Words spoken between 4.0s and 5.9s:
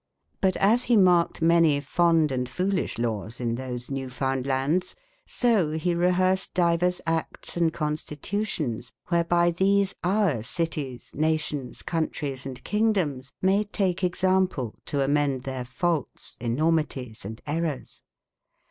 founde landes, so be